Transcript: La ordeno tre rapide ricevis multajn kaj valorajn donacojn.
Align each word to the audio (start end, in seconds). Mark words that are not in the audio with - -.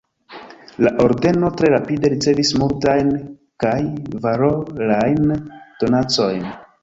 La 0.85 0.91
ordeno 1.03 1.51
tre 1.59 1.69
rapide 1.73 2.09
ricevis 2.13 2.53
multajn 2.63 3.11
kaj 3.65 3.75
valorajn 4.25 5.35
donacojn. 5.85 6.43